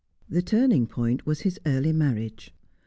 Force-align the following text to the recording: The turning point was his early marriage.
The 0.27 0.41
turning 0.41 0.87
point 0.87 1.27
was 1.27 1.41
his 1.41 1.59
early 1.63 1.91
marriage. 1.93 2.51